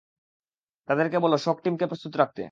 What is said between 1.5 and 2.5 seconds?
টিমকে প্রস্তুত রাখতে।